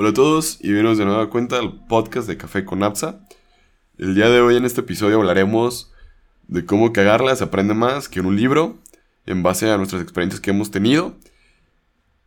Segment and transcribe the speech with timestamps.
[0.00, 3.20] Hola a todos y bienvenidos de nueva cuenta al podcast de Café con Apsa.
[3.98, 5.92] El día de hoy en este episodio hablaremos
[6.48, 8.78] de cómo cagarla se aprende más que en un libro
[9.26, 11.16] en base a nuestras experiencias que hemos tenido.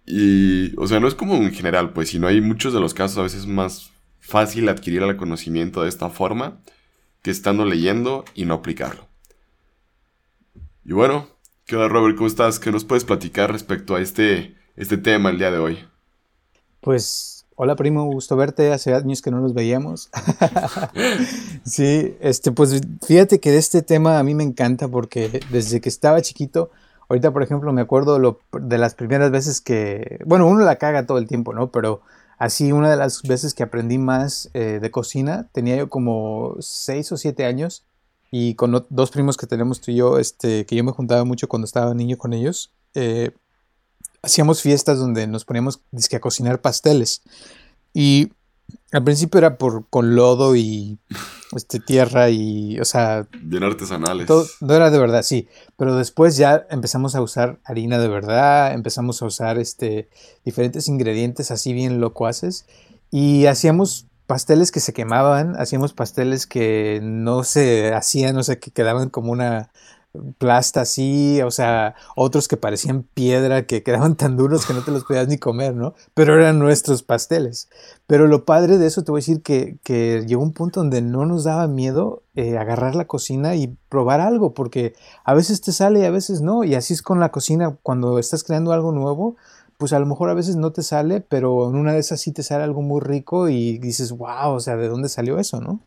[0.05, 3.17] Y, o sea, no es como en general, pues, sino hay muchos de los casos
[3.17, 6.59] a veces es más fácil adquirir el conocimiento de esta forma
[7.23, 9.07] que estando leyendo y no aplicarlo.
[10.85, 11.27] Y bueno,
[11.65, 12.17] ¿qué onda Robert?
[12.17, 12.59] ¿Cómo estás?
[12.59, 15.79] ¿Qué nos puedes platicar respecto a este, este tema el día de hoy?
[16.79, 20.09] Pues Hola primo, gusto verte, hace años que no nos veíamos.
[21.64, 25.87] sí, este, pues fíjate que de este tema a mí me encanta porque desde que
[25.87, 26.71] estaba chiquito,
[27.09, 31.19] ahorita por ejemplo me acuerdo de las primeras veces que, bueno, uno la caga todo
[31.19, 31.69] el tiempo, ¿no?
[31.69, 32.02] Pero
[32.39, 37.11] así una de las veces que aprendí más eh, de cocina, tenía yo como seis
[37.11, 37.86] o siete años
[38.31, 41.47] y con dos primos que tenemos tú y yo, este, que yo me juntaba mucho
[41.47, 42.73] cuando estaba niño con ellos.
[42.95, 43.31] Eh,
[44.23, 45.81] hacíamos fiestas donde nos poníamos
[46.13, 47.22] a cocinar pasteles.
[47.94, 48.31] Y
[48.91, 50.97] al principio era por con lodo y
[51.56, 54.28] este tierra y o sea bien artesanales.
[54.61, 55.48] no era de verdad sí.
[55.78, 60.09] Pero después ya empezamos a usar harina de verdad empezamos a usar este
[60.45, 62.66] diferentes ingredientes así bien locuaces.
[63.11, 68.72] Y hacíamos pasteles que se quemaban hacíamos pasteles que no se hacían o sea que
[68.72, 69.70] quedaban como una
[70.38, 74.92] plasta así, o sea, otros que parecían piedra, que quedaban tan duros que no te
[74.92, 75.94] los podías ni comer, ¿no?
[76.14, 77.70] Pero eran nuestros pasteles.
[78.08, 81.02] Pero lo padre de eso, te voy a decir que, que llegó un punto donde
[81.02, 85.72] no nos daba miedo eh, agarrar la cocina y probar algo, porque a veces te
[85.72, 88.92] sale y a veces no, y así es con la cocina, cuando estás creando algo
[88.92, 89.36] nuevo,
[89.77, 92.31] pues a lo mejor a veces no te sale, pero en una de esas sí
[92.31, 95.80] te sale algo muy rico y dices, wow, o sea, ¿de dónde salió eso, no?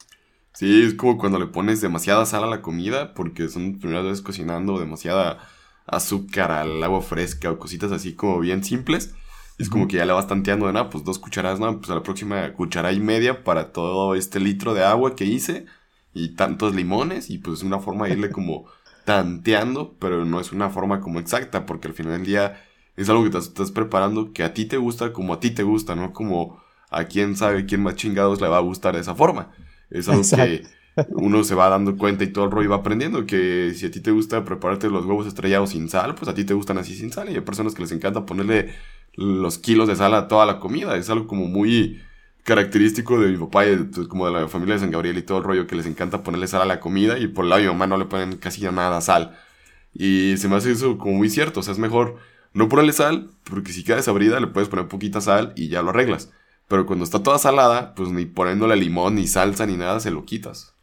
[0.57, 4.23] Sí, es como cuando le pones demasiada sal a la comida, porque son primeras veces
[4.23, 5.39] cocinando demasiada
[5.87, 9.15] azúcar al agua fresca o cositas así como bien simples.
[9.59, 11.95] Es como que ya le vas tanteando de nada, pues dos cucharadas, no, pues a
[11.95, 15.67] la próxima cuchara y media para todo este litro de agua que hice
[16.15, 18.65] y tantos limones y pues es una forma de irle como
[19.05, 22.65] tanteando, pero no es una forma como exacta porque al final del día
[22.97, 25.65] es algo que te estás preparando que a ti te gusta como a ti te
[25.65, 29.15] gusta, no como a quién sabe quién más chingados le va a gustar de esa
[29.15, 29.53] forma.
[29.91, 30.65] Es algo que
[31.11, 33.27] uno se va dando cuenta y todo el rollo va aprendiendo.
[33.27, 36.45] Que si a ti te gusta prepararte los huevos estrellados sin sal, pues a ti
[36.45, 37.31] te gustan así sin sal.
[37.31, 38.75] Y hay personas que les encanta ponerle
[39.15, 40.97] los kilos de sal a toda la comida.
[40.97, 42.01] Es algo como muy
[42.47, 45.39] característico de mi papá y pues, como de la familia de San Gabriel y todo
[45.39, 47.67] el rollo que les encanta ponerle sal a la comida y por el lado de
[47.67, 49.37] mi mamá no le ponen casi nada sal.
[49.93, 52.19] Y se me hace eso como muy cierto, o sea, es mejor
[52.53, 55.91] no ponerle sal porque si queda desabrida le puedes poner poquita sal y ya lo
[55.91, 56.33] arreglas.
[56.69, 60.25] Pero cuando está toda salada, pues ni poniéndole limón, ni salsa, ni nada, se lo
[60.25, 60.75] quitas.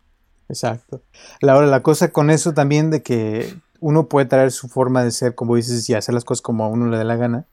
[0.49, 1.01] Exacto.
[1.41, 5.35] Ahora, la cosa con eso también de que uno puede traer su forma de ser,
[5.35, 7.47] como dices, y hacer las cosas como a uno le dé la gana,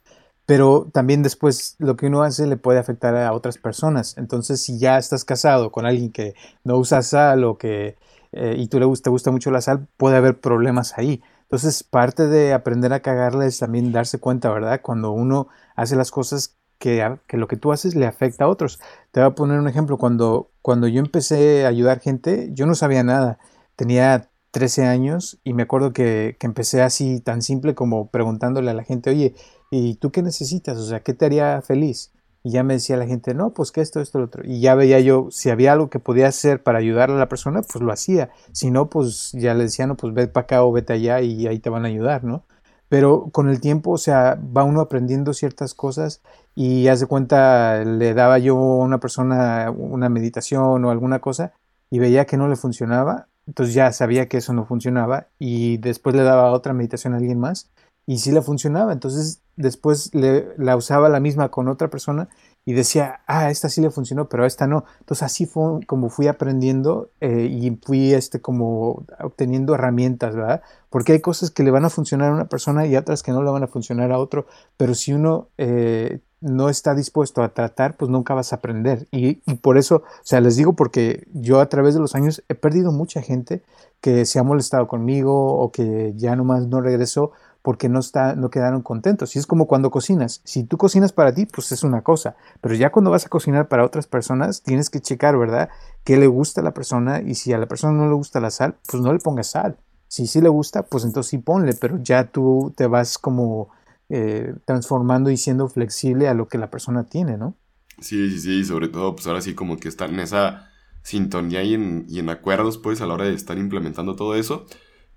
[0.47, 4.17] pero también después lo que uno hace le puede afectar a otras personas.
[4.17, 7.97] Entonces, si ya estás casado con alguien que no usa sal o que
[8.33, 11.23] eh, y tú le gusta, te gusta mucho la sal, puede haber problemas ahí.
[11.43, 14.81] Entonces, parte de aprender a cagarle es también darse cuenta, ¿verdad?
[14.83, 18.81] Cuando uno hace las cosas que, lo que tú haces le afecta a otros.
[19.13, 19.99] Te voy a poner un ejemplo.
[19.99, 23.39] Cuando, cuando yo empecé a ayudar gente, yo no sabía nada.
[23.77, 28.75] Tenía 13 años y me acuerdo que, que, empecé así tan simple como preguntándole a
[28.75, 29.35] la gente, oye,
[29.71, 30.79] ¿y tú qué necesitas?
[30.79, 32.13] O sea, ¿qué te haría feliz?
[32.43, 34.43] Y ya me decía la gente, no, pues que esto, esto, lo otro.
[34.47, 37.61] Y ya veía yo, si había algo que podía hacer para ayudar a la persona,
[37.61, 38.31] pues lo hacía.
[38.53, 41.47] Si no, pues ya le decía, no, pues ve para acá o vete allá y
[41.47, 42.47] ahí te van a ayudar, ¿no?
[42.91, 46.23] Pero con el tiempo, o sea, va uno aprendiendo ciertas cosas
[46.57, 51.53] y haz de cuenta, le daba yo a una persona una meditación o alguna cosa
[51.89, 56.17] y veía que no le funcionaba, entonces ya sabía que eso no funcionaba y después
[56.17, 57.71] le daba otra meditación a alguien más
[58.07, 62.29] y sí le funcionaba, entonces después la usaba la misma con otra persona
[62.71, 64.85] y decía, ah, esta sí le funcionó, pero esta no.
[65.01, 70.63] Entonces así fue como fui aprendiendo eh, y fui este, como obteniendo herramientas, ¿verdad?
[70.89, 73.43] Porque hay cosas que le van a funcionar a una persona y otras que no
[73.43, 77.97] le van a funcionar a otro, pero si uno eh, no está dispuesto a tratar,
[77.97, 79.09] pues nunca vas a aprender.
[79.11, 82.45] Y, y, por eso, o sea, les digo porque yo a través de los años
[82.49, 83.65] he perdido mucha gente
[84.01, 88.51] que se ha molestado conmigo o que ya nomás no regresó porque no, está, no
[88.51, 89.37] quedaron contentos.
[89.37, 90.41] Y es como cuando cocinas.
[90.45, 92.37] Si tú cocinas para ti, pues es una cosa.
[92.61, 95.69] Pero ya cuando vas a cocinar para otras personas, tienes que checar, ¿verdad?
[96.05, 97.21] ¿Qué le gusta a la persona?
[97.21, 99.77] Y si a la persona no le gusta la sal, pues no le pongas sal.
[100.09, 103.69] Si sí le gusta, pues entonces sí ponle, pero ya tú te vas como
[104.09, 107.55] eh, transformando y siendo flexible a lo que la persona tiene, ¿no?
[108.01, 110.69] Sí, sí, sí, sobre todo, pues ahora sí como que estar en esa
[111.03, 114.67] sintonía y en, y en acuerdos, pues a la hora de estar implementando todo eso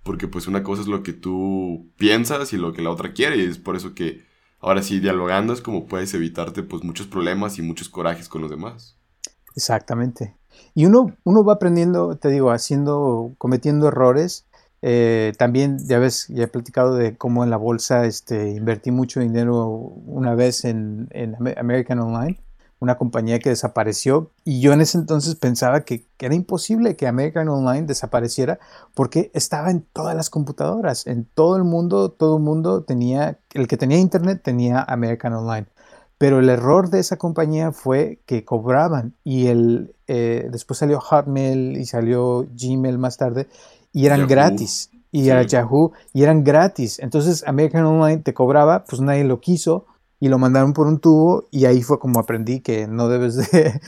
[0.03, 3.37] porque pues una cosa es lo que tú piensas y lo que la otra quiere
[3.37, 4.23] y es por eso que
[4.59, 8.49] ahora sí, dialogando es como puedes evitarte pues muchos problemas y muchos corajes con los
[8.49, 8.97] demás.
[9.55, 10.35] Exactamente.
[10.75, 14.45] Y uno, uno va aprendiendo, te digo, haciendo, cometiendo errores.
[14.81, 19.19] Eh, también, ya ves, ya he platicado de cómo en la bolsa este, invertí mucho
[19.19, 22.39] dinero una vez en, en American Online
[22.83, 27.49] una compañía que desapareció y yo en ese entonces pensaba que, era imposible que American
[27.49, 28.59] Online desapareciera
[28.93, 33.67] porque estaba en todas las computadoras, en todo el mundo, todo el mundo tenía, el
[33.67, 35.67] que tenía internet tenía American Online.
[36.17, 41.77] Pero el error de esa compañía fue que cobraban y el, eh, después salió Hotmail
[41.77, 43.47] y salió Gmail más tarde
[43.91, 44.91] y eran gratis.
[45.11, 46.99] Y era Yahoo y eran gratis.
[46.99, 49.85] Entonces American Online te cobraba, pues nadie lo quiso
[50.23, 53.81] y lo mandaron por un tubo y ahí fue como aprendí que no debes de,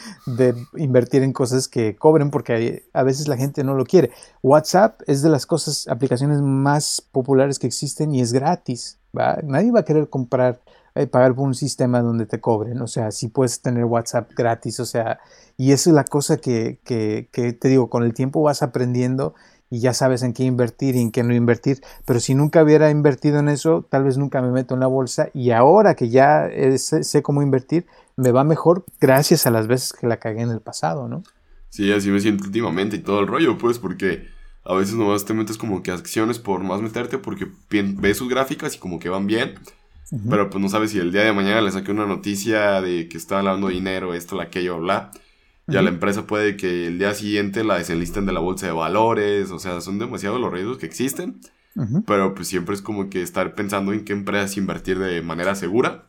[0.76, 4.12] invertir en cosas que cobren porque a veces la gente no lo quiere.
[4.44, 9.00] WhatsApp es de las cosas, aplicaciones más populares que existen y es gratis.
[9.14, 10.60] Nadie va a querer comprar,
[10.94, 12.82] eh, pagar por un sistema donde te cobren.
[12.82, 14.82] O sea, si puedes tener WhatsApp gratis.
[14.82, 15.22] O sea,
[15.56, 19.36] y eso es la cosa que, que te digo, con el tiempo vas aprendiendo
[19.70, 21.82] y ya sabes en qué invertir y en qué no invertir.
[22.06, 25.30] Pero si nunca hubiera invertido en eso, tal vez nunca me meto en la bolsa
[25.34, 27.86] y ahora que ya sé, cómo invertir,
[28.16, 31.24] me va mejor gracias a las veces que la cagué en el pasado, ¿no?
[31.70, 34.28] Sí, así me siento últimamente y todo el rollo, pues, porque
[34.64, 38.76] a veces nomás te metes como que acciones por más meterte porque ves sus gráficas
[38.76, 39.56] y como que van bien.
[40.30, 43.18] Pero pues no sabes si el día de mañana le saque una noticia de que
[43.18, 45.12] está hablando dinero, esto, aquello, bla.
[45.68, 49.50] Ya la empresa puede que el día siguiente la desenlisten de la bolsa de valores,
[49.50, 51.42] o sea, son demasiados los riesgos que existen,
[52.06, 56.08] pero pues siempre es como que estar pensando en qué empresas invertir de manera segura.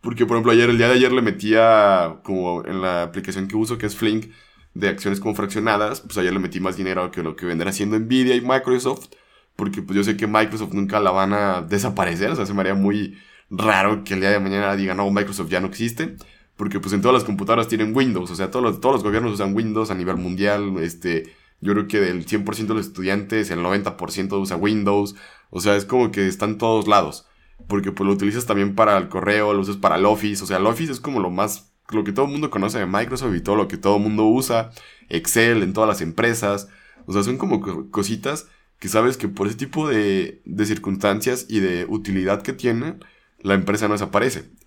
[0.00, 3.56] Porque, por ejemplo, ayer, el día de ayer le metía, como en la aplicación que
[3.56, 4.32] uso, que es Flink,
[4.74, 7.98] de acciones como fraccionadas, pues ayer le metí más dinero que lo que vendrá haciendo
[7.98, 9.08] Nvidia y Microsoft,
[9.56, 12.60] porque pues yo sé que Microsoft nunca la van a desaparecer, o sea, se me
[12.60, 13.18] haría muy
[13.50, 16.16] raro que el día de mañana digan, no, Microsoft ya no existe.
[16.60, 19.32] Porque pues en todas las computadoras tienen Windows, o sea, todos los, todos los gobiernos
[19.32, 23.60] usan Windows a nivel mundial, este, yo creo que del 100% de los estudiantes, el
[23.60, 25.16] 90% usa Windows,
[25.48, 27.26] o sea, es como que están todos lados,
[27.66, 30.58] porque pues lo utilizas también para el correo, lo usas para el Office, o sea,
[30.58, 33.40] el Office es como lo más, lo que todo el mundo conoce de Microsoft y
[33.40, 34.70] todo lo que todo el mundo usa,
[35.08, 36.68] Excel en todas las empresas,
[37.06, 38.48] o sea, son como cositas
[38.78, 43.02] que sabes que por ese tipo de, de circunstancias y de utilidad que tienen,
[43.38, 44.59] la empresa no desaparece.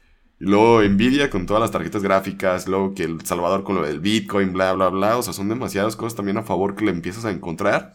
[0.46, 4.52] Luego Nvidia con todas las tarjetas gráficas, luego que El Salvador con lo del Bitcoin,
[4.52, 5.18] bla, bla, bla.
[5.18, 7.94] O sea, son demasiadas cosas también a favor que le empiezas a encontrar.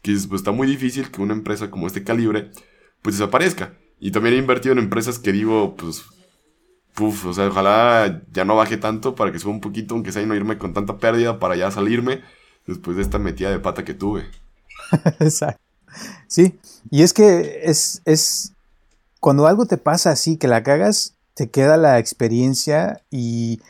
[0.00, 2.50] Que pues, está muy difícil que una empresa como este calibre,
[3.02, 3.74] pues desaparezca.
[4.00, 6.02] Y también he invertido en empresas que digo, pues,
[6.94, 10.22] puf, o sea, ojalá ya no baje tanto para que suba un poquito, aunque sea
[10.22, 12.22] y no irme con tanta pérdida para ya salirme
[12.66, 14.24] después de esta metida de pata que tuve.
[15.20, 15.60] Exacto.
[16.26, 16.58] Sí,
[16.90, 18.54] y es que es, es,
[19.20, 23.60] cuando algo te pasa así, que la cagas, te queda la experiencia y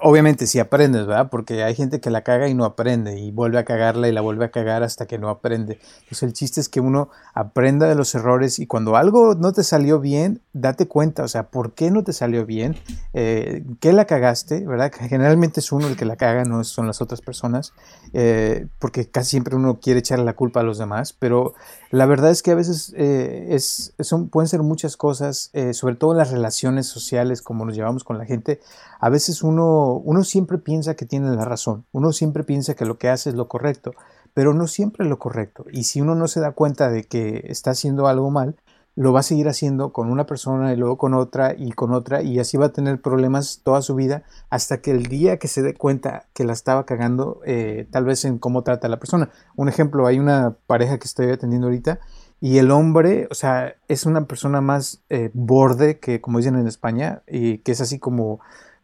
[0.00, 1.28] obviamente si aprendes, ¿verdad?
[1.30, 4.20] Porque hay gente que la caga y no aprende y vuelve a cagarla y la
[4.20, 5.78] vuelve a cagar hasta que no aprende.
[6.00, 9.62] Entonces el chiste es que uno aprenda de los errores y cuando algo no te
[9.62, 12.76] salió bien, date cuenta, o sea, ¿por qué no te salió bien?
[13.14, 14.66] Eh, ¿Qué la cagaste?
[14.66, 14.92] ¿Verdad?
[14.92, 17.72] Generalmente es uno el que la caga, no son las otras personas,
[18.12, 21.54] eh, porque casi siempre uno quiere echarle la culpa a los demás, pero
[21.90, 26.12] la verdad es que a veces eh, es, son, pueden ser muchas cosas, sobre todo
[26.12, 28.60] en las relaciones sociales, como nos llevamos con la gente,
[29.00, 32.98] a veces uno, uno siempre piensa que tiene la razón, uno siempre piensa que lo
[32.98, 33.92] que hace es lo correcto,
[34.34, 35.64] pero no siempre es lo correcto.
[35.72, 38.56] Y si uno no se da cuenta de que está haciendo algo mal,
[38.96, 42.22] lo va a seguir haciendo con una persona y luego con otra y con otra
[42.22, 45.62] y así va a tener problemas toda su vida hasta que el día que se
[45.62, 49.30] dé cuenta que la estaba cagando, eh, tal vez en cómo trata a la persona.
[49.54, 52.00] Un ejemplo, hay una pareja que estoy atendiendo ahorita
[52.40, 56.66] y el hombre, o sea, es una persona más eh, borde que, como dicen en
[56.66, 58.40] España, y que es así como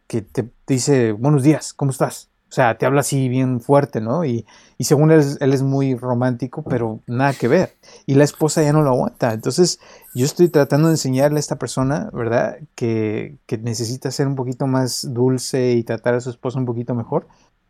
[0.06, 2.31] que te dice, buenos días, ¿cómo estás?
[2.52, 4.26] O sea, te habla así bien fuerte, ¿no?
[4.26, 4.44] Y,
[4.78, 7.78] según él, él es muy romántico, pero nada que ver.
[8.04, 9.32] Y la esposa ya no lo aguanta.
[9.32, 9.80] Entonces,
[10.14, 12.58] yo estoy tratando de enseñarle a esta persona, ¿verdad?
[12.74, 16.94] Que, que necesita ser un poquito más dulce y tratar a su esposa un poquito
[16.94, 17.26] mejor.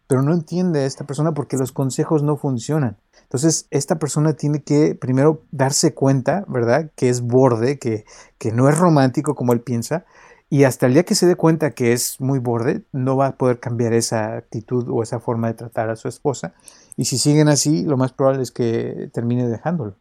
[0.08, 2.96] Pero no entiende a esta persona porque los consejos no funcionan.
[3.22, 6.90] Entonces, esta persona tiene que primero darse cuenta, ¿verdad?
[6.96, 8.04] Que es borde, que,
[8.36, 10.06] que no es romántico como él piensa,
[10.52, 13.36] y hasta el día que se dé cuenta que es muy borde, no va a
[13.38, 16.52] poder cambiar esa actitud o esa forma de tratar a su esposa.
[16.94, 19.96] Y si siguen así, lo más probable es que termine dejándolo.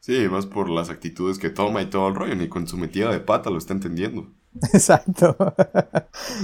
[0.00, 3.12] Sí, más por las actitudes que toma y todo el rollo, ni con su metida
[3.12, 4.26] de pata lo está entendiendo.
[4.72, 5.36] Exacto.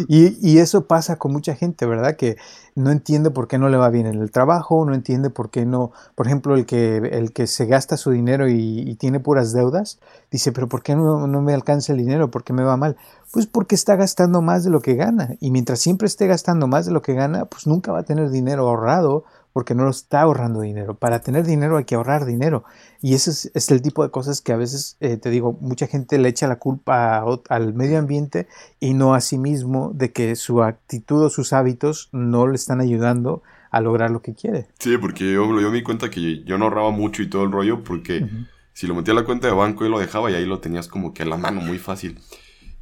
[0.08, 2.16] y, y, eso pasa con mucha gente, ¿verdad?
[2.16, 2.36] Que
[2.74, 5.64] no entiende por qué no le va bien en el trabajo, no entiende por qué
[5.66, 9.98] no, por ejemplo, el que, el que se gasta su dinero y, tiene puras deudas,
[10.30, 12.30] dice, pero ¿por qué no, no, me alcanza el dinero?
[12.30, 12.96] ¿Por qué me va mal?
[13.32, 15.36] Pues porque está gastando más de lo que gana.
[15.40, 18.30] Y mientras siempre esté gastando más de lo que gana, pues nunca va a tener
[18.30, 20.94] dinero ahorrado porque no lo está ahorrando dinero.
[20.94, 22.64] Para tener dinero hay que ahorrar dinero.
[23.00, 26.18] Y ese es, el tipo de cosas que a veces, eh, te digo, mucha gente
[26.18, 28.46] le echa la culpa al medio ambiente
[28.80, 32.80] y no a sí mismo de que su actitud o sus hábitos no le están
[32.80, 34.66] ayudando a lograr lo que quiere.
[34.78, 37.52] Sí, porque yo, yo me di cuenta que yo no ahorraba mucho y todo el
[37.52, 38.28] rollo porque
[38.72, 40.88] si lo metía a la cuenta de banco y lo dejaba y ahí lo tenías
[40.88, 42.18] como que a la mano muy fácil.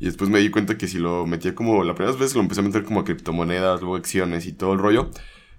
[0.00, 2.60] Y después me di cuenta que si lo metía como, la primera vez lo empecé
[2.60, 5.10] a meter como a criptomonedas, luego acciones y todo el rollo,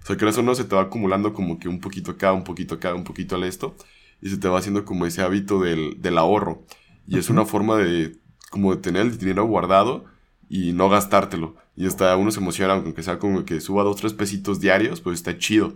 [0.02, 2.44] o sea, que eso no se te va acumulando como que un poquito acá, un
[2.44, 3.76] poquito acá, un poquito al esto.
[4.20, 6.64] Y se te va haciendo como ese hábito del, del ahorro.
[7.06, 8.16] Y es una forma de
[8.50, 10.04] como de tener el dinero guardado
[10.48, 11.56] y no gastártelo.
[11.76, 15.18] Y hasta uno se emociona, aunque sea como que suba dos, tres pesitos diarios, pues
[15.18, 15.74] está chido.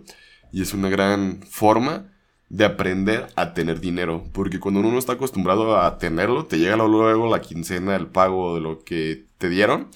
[0.51, 2.11] Y es una gran forma
[2.49, 4.25] de aprender a tener dinero.
[4.33, 8.55] Porque cuando uno no está acostumbrado a tenerlo, te llega luego la quincena, el pago
[8.55, 9.87] de lo que te dieron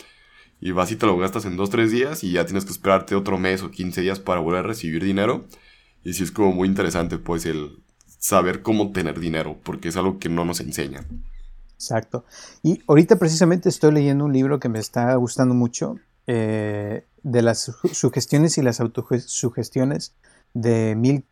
[0.61, 3.39] y vas y te lo gastas en 2-3 días y ya tienes que esperarte otro
[3.39, 5.43] mes o 15 días para volver a recibir dinero.
[6.03, 7.83] Y sí es como muy interesante pues el
[8.19, 11.23] saber cómo tener dinero, porque es algo que no nos enseñan.
[11.73, 12.25] Exacto.
[12.61, 15.95] Y ahorita precisamente estoy leyendo un libro que me está gustando mucho,
[16.27, 20.13] eh, de las sugestiones y las autosugestiones
[20.53, 21.25] de Mil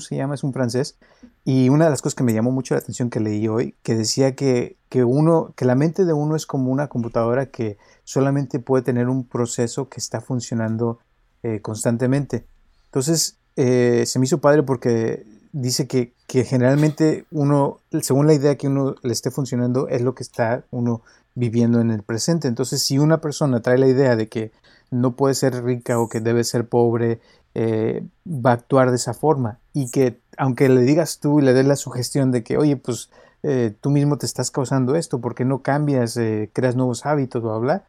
[0.00, 0.96] se llama, es un francés.
[1.44, 3.94] Y una de las cosas que me llamó mucho la atención que leí hoy, que
[3.94, 8.58] decía que, que, uno, que la mente de uno es como una computadora que solamente
[8.58, 10.98] puede tener un proceso que está funcionando
[11.44, 12.46] eh, constantemente.
[12.86, 18.56] Entonces, eh, se me hizo padre porque dice que, que, generalmente uno, según la idea
[18.56, 21.02] que uno le esté funcionando, es lo que está uno
[21.36, 22.48] viviendo en el presente.
[22.48, 24.50] Entonces, si una persona trae la idea de que
[24.90, 27.20] no puede ser rica o que debe ser pobre
[27.58, 29.60] eh, va a actuar de esa forma.
[29.72, 33.08] Y que aunque le digas tú y le des la sugestión de que, oye, pues
[33.42, 37.56] eh, tú mismo te estás causando esto, porque no cambias, eh, creas nuevos hábitos, bla,
[37.56, 37.84] bla,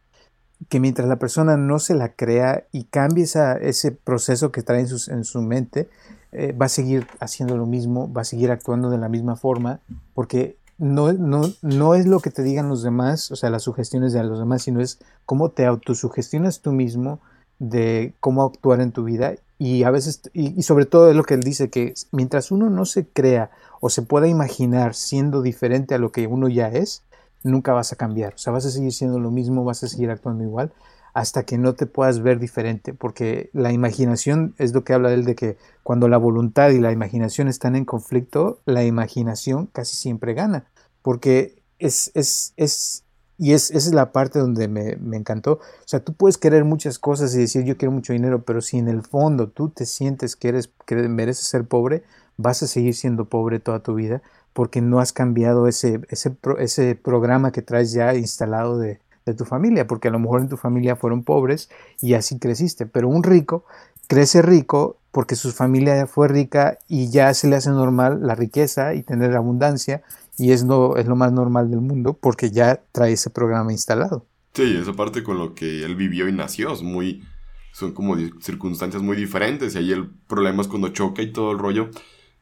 [0.70, 4.88] que mientras la persona no se la crea y cambie ese proceso que trae en,
[5.08, 5.90] en su mente,
[6.32, 9.80] va a seguir haciendo lo mismo, va a seguir actuando de la misma forma,
[10.14, 14.14] porque no, no, no es lo que te digan los demás, o sea, las sugestiones
[14.14, 17.20] de los demás, sino es cómo te autosugestionas tú mismo
[17.58, 21.34] de cómo actuar en tu vida y a veces, y, sobre todo es lo que
[21.34, 23.50] él dice, que mientras uno no se crea
[23.80, 27.02] o se pueda imaginar siendo diferente a lo que uno ya es,
[27.42, 28.34] nunca vas a cambiar.
[28.34, 30.72] O sea, vas a seguir siendo lo mismo, vas a seguir actuando igual
[31.14, 35.24] hasta que no te puedas ver diferente, porque la imaginación es lo que habla él
[35.24, 40.34] de que cuando la voluntad y la imaginación están en conflicto, la imaginación casi siempre
[40.34, 40.66] gana,
[41.02, 43.04] porque es, es,
[43.38, 45.52] y es, esa es la parte donde me, me, encantó.
[45.52, 48.78] O sea, tú puedes querer muchas cosas y decir yo quiero mucho dinero, pero si
[48.78, 52.02] en el fondo tú te sientes que, eres, que mereces ser pobre,
[52.36, 56.96] vas a seguir siendo pobre toda tu vida porque no has cambiado ese, ese, ese
[56.96, 60.56] programa que traes ya instalado de, de tu familia, porque a lo mejor en tu
[60.56, 63.64] familia fueron pobres y así creciste, pero un rico
[64.08, 68.94] crece rico porque su familia fue rica y ya se le hace normal la riqueza
[68.94, 70.02] y tener abundancia
[70.38, 74.26] y es lo, es lo más normal del mundo porque ya trae ese programa instalado.
[74.54, 77.24] Sí, esa parte con lo que él vivió y nació es muy,
[77.72, 81.58] son como circunstancias muy diferentes y ahí el problema es cuando choca y todo el
[81.58, 81.90] rollo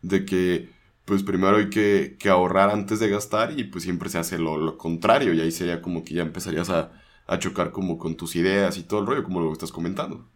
[0.03, 0.71] de que
[1.05, 5.33] pues primero hay que, ahorrar antes de gastar y pues siempre se hace lo, contrario
[5.33, 6.93] y ahí sería como que ya empezarías a,
[7.27, 10.29] a chocar como con tus ideas y todo el rollo como lo estás comentando.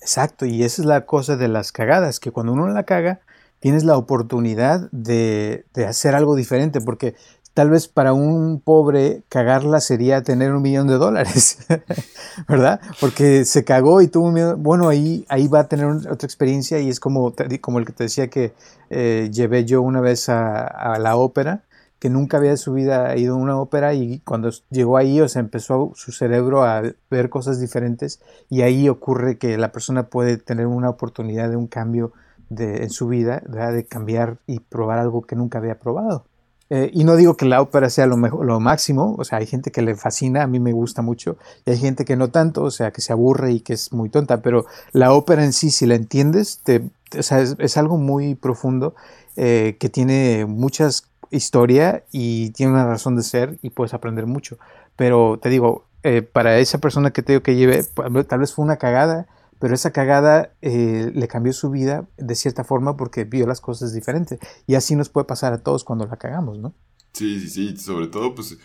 [0.00, 3.20] Exacto, y esa es la cosa de las cagadas, que cuando uno la caga,
[3.60, 7.14] tienes la oportunidad de, hacer algo diferente, porque
[7.54, 11.58] tal vez para un pobre cagarla sería tener un millón de dólares,
[12.48, 12.80] ¿verdad?
[13.00, 14.56] Porque se cagó y tuvo miedo.
[14.56, 18.04] Bueno, ahí, ahí va a tener otra experiencia y es como, como el que te
[18.04, 18.54] decía que
[18.88, 21.64] eh, llevé yo una vez a, la ópera,
[21.98, 25.28] que nunca había en su vida ido a una ópera y cuando llegó ahí, o
[25.28, 30.38] sea, empezó su cerebro a ver cosas diferentes y ahí ocurre que la persona puede
[30.38, 32.12] tener una oportunidad de un cambio
[32.50, 36.26] de, en su vida, de cambiar y probar algo que nunca había probado.
[36.68, 39.46] Eh, y no digo que la ópera sea lo, mejor, lo máximo, o sea, hay
[39.46, 42.62] gente que le fascina, a mí me gusta mucho, y hay gente que no tanto,
[42.62, 45.70] o sea, que se aburre y que es muy tonta, pero la ópera en sí,
[45.70, 48.94] si la entiendes, te, es, algo muy profundo
[49.36, 54.58] eh, que tiene muchas historia y tiene una razón de ser y puedes aprender mucho.
[54.96, 57.84] Pero te digo, eh, para esa persona que te digo que lleve,
[58.28, 59.26] tal vez fue una cagada,
[59.60, 63.94] pero esa cagada eh, le cambió su vida de cierta forma porque vio las cosas
[63.94, 64.40] diferentes.
[64.66, 66.74] Y así nos puede pasar a todos cuando la cagamos, ¿no?
[67.12, 68.58] Sí, sí, sí, sobre todo pues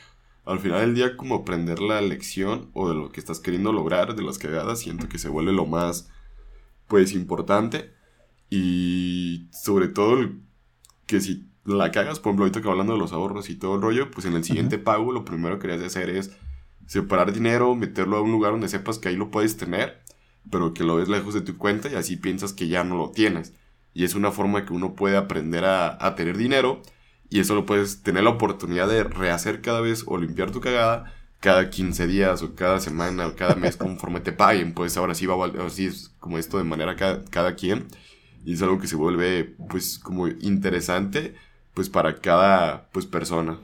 [0.45, 4.15] al final del día como aprender la lección o de lo que estás queriendo lograr
[4.15, 6.09] de las cagadas, siento que se vuelve lo más,
[6.87, 7.91] pues, importante.
[8.49, 10.17] Y sobre todo
[11.07, 13.81] que si la cagas, por ejemplo, ahorita que hablando de los ahorros y todo el
[13.81, 16.37] rollo, pues en el siguiente pago lo primero que deberías de hacer es
[16.85, 20.03] separar dinero, meterlo a un lugar donde sepas que ahí lo puedes tener,
[20.51, 23.11] pero que lo ves lejos de tu cuenta y así piensas que ya no lo
[23.11, 23.53] tienes.
[23.93, 26.81] Y es una forma que uno puede aprender a, a tener dinero
[27.29, 31.13] y eso lo puedes tener la oportunidad de rehacer cada vez o limpiar tu cagada
[31.39, 34.73] cada 15 días o cada semana o cada mes conforme te paguen.
[34.73, 37.87] Pues ahora sí va a así es como esto de manera cada, cada quien.
[38.43, 41.35] Y es algo que se vuelve pues como interesante
[41.73, 43.59] pues para cada pues persona.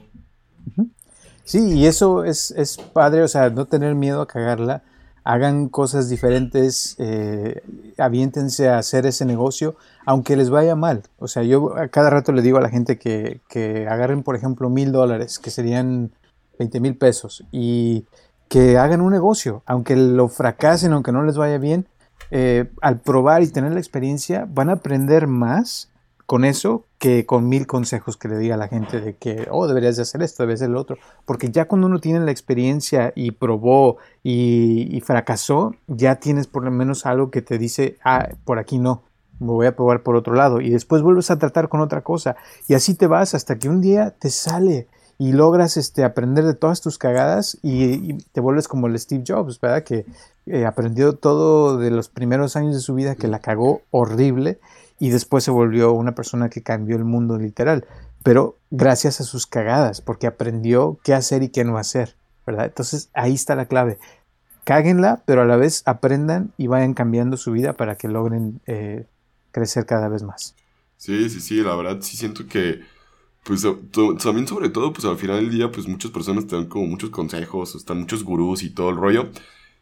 [1.43, 4.83] Sí, y eso es, es padre, o sea, no tener miedo a cagarla.
[5.23, 7.61] Hagan cosas diferentes, eh,
[7.97, 9.75] aviéntense a hacer ese negocio,
[10.05, 11.03] aunque les vaya mal.
[11.19, 14.35] O sea, yo a cada rato le digo a la gente que, que agarren, por
[14.35, 16.11] ejemplo, mil dólares, que serían
[16.57, 18.05] 20 mil pesos, y
[18.49, 21.87] que hagan un negocio, aunque lo fracasen, aunque no les vaya bien,
[22.31, 25.89] eh, al probar y tener la experiencia, van a aprender más
[26.25, 29.65] con eso que con mil consejos que le diga a la gente de que, oh,
[29.65, 30.98] deberías de hacer esto, deberías hacer lo otro.
[31.25, 36.70] Porque ya cuando uno tiene la experiencia y probó y, fracasó, ya tienes por lo
[36.70, 39.01] menos algo que te dice, ah, por aquí no,
[39.39, 40.62] me voy a probar por otro lado.
[40.62, 42.36] Y después vuelves a tratar con otra cosa.
[42.67, 44.88] Y así te vas hasta que un día te sale
[45.18, 49.60] y logras este, aprender de todas tus cagadas y, te vuelves como el Steve Jobs,
[49.60, 49.84] ¿verdad?
[49.84, 50.06] Que
[50.46, 54.60] eh, aprendió todo de los primeros años de su vida, que la cagó horrible
[55.00, 57.86] y después se volvió una persona que cambió el mundo literal,
[58.24, 62.15] pero gracias a sus cagadas, porque aprendió qué hacer y qué no hacer,
[62.46, 62.65] ¿verdad?
[62.65, 63.98] Entonces ahí está la clave.
[64.63, 69.06] Cáguenla, pero a la vez aprendan y vayan cambiando su vida para que logren eh,
[69.51, 70.56] crecer cada vez más.
[70.98, 72.82] Sí, sí, sí, la verdad sí siento que,
[73.43, 73.65] pues
[74.21, 77.10] también sobre todo, pues al final del día, pues muchas personas te dan como muchos
[77.10, 79.29] consejos, están muchos gurús y todo el rollo.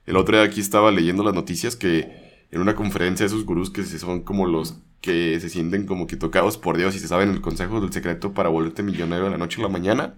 [0.05, 3.83] El otro día aquí estaba leyendo las noticias que en una conferencia esos gurús que
[3.83, 7.41] son como los que se sienten como que tocados por Dios y se saben el
[7.41, 10.15] consejo del secreto para volverte millonario de la noche a la mañana.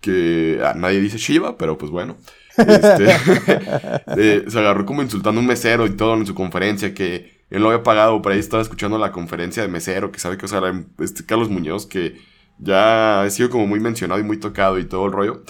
[0.00, 2.16] Que ah, nadie dice Shiva, pero pues bueno.
[2.58, 3.06] Este,
[4.18, 7.62] eh, se agarró como insultando a un mesero y todo en su conferencia que él
[7.62, 10.48] lo había pagado, por ahí estaba escuchando la conferencia de mesero, que sabe que, o
[10.48, 10.60] sea,
[11.00, 12.18] este Carlos Muñoz, que
[12.62, 15.42] ya ha sido como muy mencionado y muy tocado y todo el rollo.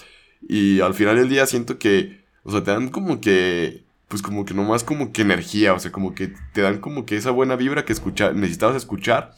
[0.49, 4.45] Y al final del día siento que, o sea, te dan como que pues como
[4.45, 7.57] que nomás como que energía, o sea, como que te dan como que esa buena
[7.57, 9.35] vibra que escucha, necesitabas escuchar,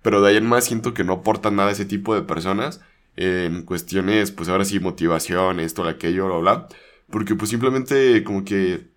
[0.00, 2.80] pero de ahí en más siento que no aportan nada a ese tipo de personas
[3.16, 6.68] en cuestiones, pues ahora sí, motivación, esto, aquello, bla, bla,
[7.10, 8.88] porque pues simplemente como que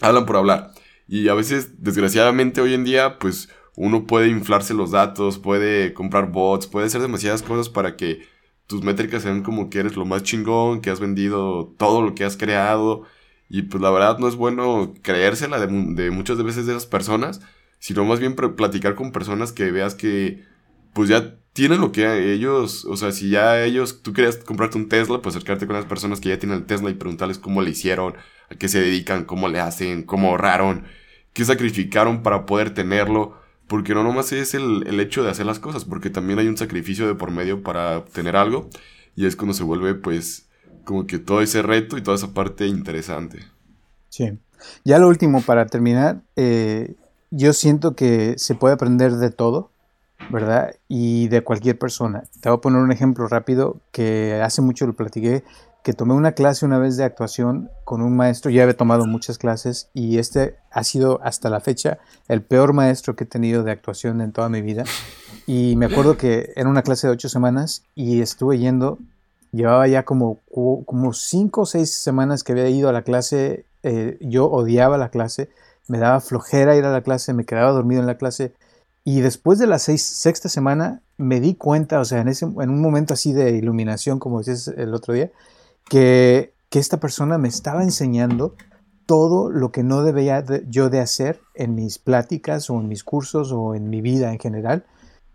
[0.00, 0.72] hablan por hablar.
[1.06, 6.30] Y a veces, desgraciadamente, hoy en día, pues uno puede inflarse los datos, puede comprar
[6.30, 8.26] bots, puede hacer demasiadas cosas para que
[8.66, 12.24] tus métricas sean como que eres lo más chingón, que has vendido todo lo que
[12.24, 13.04] has creado,
[13.48, 17.40] y pues la verdad no es bueno creérsela de, de muchas veces de esas personas,
[17.78, 20.44] sino más bien platicar con personas que veas que
[20.94, 24.88] pues ya tienen lo que ellos, o sea, si ya ellos, tú querías comprarte un
[24.88, 27.70] Tesla, pues acercarte con las personas que ya tienen el Tesla y preguntarles cómo le
[27.70, 28.14] hicieron,
[28.50, 30.84] a qué se dedican, cómo le hacen, cómo ahorraron,
[31.34, 33.41] qué sacrificaron para poder tenerlo.
[33.72, 36.58] Porque no nomás es el, el hecho de hacer las cosas, porque también hay un
[36.58, 38.68] sacrificio de por medio para obtener algo.
[39.16, 40.50] Y es cuando se vuelve, pues,
[40.84, 43.38] como que todo ese reto y toda esa parte interesante.
[44.10, 44.38] Sí.
[44.84, 46.96] Ya lo último, para terminar, eh,
[47.30, 49.70] yo siento que se puede aprender de todo,
[50.28, 50.74] ¿verdad?
[50.86, 52.24] Y de cualquier persona.
[52.42, 55.44] Te voy a poner un ejemplo rápido que hace mucho lo platiqué,
[55.82, 59.38] que tomé una clase una vez de actuación con un maestro, ya había tomado muchas
[59.38, 63.72] clases y este ha sido hasta la fecha el peor maestro que he tenido de
[63.72, 64.84] actuación en toda mi vida.
[65.46, 68.98] Y me acuerdo que era una clase de ocho semanas y estuve yendo
[69.52, 73.66] Llevaba ya como, como cinco o seis semanas que había ido a la clase.
[73.82, 75.50] Eh, yo odiaba la clase.
[75.88, 77.34] Me daba flojera ir a la clase.
[77.34, 78.54] Me quedaba dormido en la clase.
[79.04, 82.80] Y después de la sexta semana me di cuenta, o sea, en, ese, en un
[82.80, 85.30] momento así de iluminación, como decías el otro día,
[85.88, 88.54] que, que esta persona me estaba enseñando
[89.06, 93.52] todo lo que no debía yo de hacer en mis pláticas o en mis cursos
[93.52, 94.86] o en mi vida en general.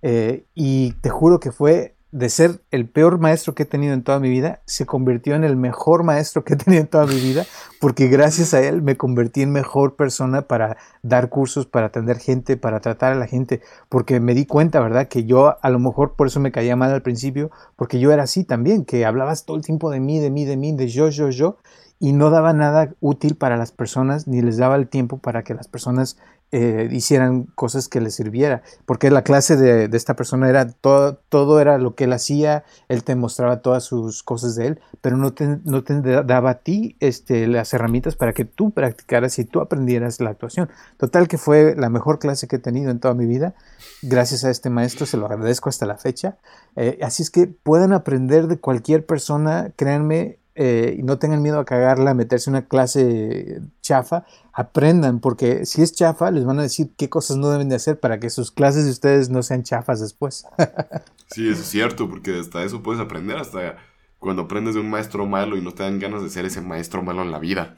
[0.01, 4.01] Eh, y te juro que fue de ser el peor maestro que he tenido en
[4.01, 7.19] toda mi vida, se convirtió en el mejor maestro que he tenido en toda mi
[7.19, 7.45] vida,
[7.81, 12.55] porque gracias a él me convertí en mejor persona para dar cursos, para atender gente,
[12.55, 15.07] para tratar a la gente, porque me di cuenta, ¿verdad?
[15.07, 18.23] Que yo a lo mejor por eso me caía mal al principio, porque yo era
[18.23, 21.09] así también, que hablabas todo el tiempo de mí, de mí, de mí, de yo,
[21.09, 21.57] yo, yo,
[21.99, 25.55] y no daba nada útil para las personas, ni les daba el tiempo para que
[25.55, 26.17] las personas
[26.53, 31.59] eh, hicieran cosas que le sirviera, porque la clase de, esta persona era todo, todo
[31.59, 35.33] era lo que él hacía, él te mostraba todas sus cosas de él, pero no
[35.33, 39.59] te, no te daba a ti este, las herramientas para que tú practicaras y tú
[39.59, 40.69] aprendieras la actuación.
[40.95, 43.53] Total que fue la mejor clase que he tenido en toda mi vida,
[44.01, 46.37] gracias a este maestro, se lo agradezco hasta la fecha.
[46.77, 51.59] Eh, así es que pueden aprender de cualquier persona, créanme, eh, y no tengan miedo
[51.59, 56.57] a cagarla, a meterse en una clase chafa, aprendan, porque si es chafa, les van
[56.57, 59.43] a decir qué cosas no deben de hacer para que sus clases de ustedes no
[59.43, 60.45] sean chafas después.
[61.27, 63.77] sí, eso es cierto, porque hasta eso puedes aprender, hasta
[64.17, 67.03] cuando aprendes de un maestro malo y no te dan ganas de ser ese maestro
[67.03, 67.77] malo en la vida.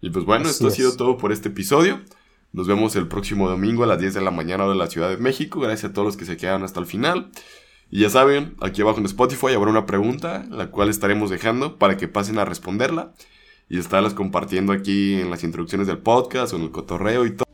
[0.00, 2.00] Y pues bueno, esto ha sido todo por este episodio.
[2.52, 5.18] Nos vemos el próximo domingo a las 10 de la mañana de la Ciudad de
[5.18, 5.60] México.
[5.60, 7.30] Gracias a todos los que se quedaron hasta el final.
[7.90, 11.96] Y ya saben, aquí abajo en Spotify habrá una pregunta, la cual estaremos dejando para
[11.96, 13.14] que pasen a responderla
[13.68, 17.47] y estarlas compartiendo aquí en las introducciones del podcast o en el cotorreo y todo.